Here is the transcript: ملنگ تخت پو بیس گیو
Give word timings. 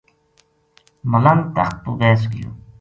ملنگ 1.11 1.41
تخت 1.55 1.75
پو 1.83 1.91
بیس 1.99 2.21
گیو 2.31 2.49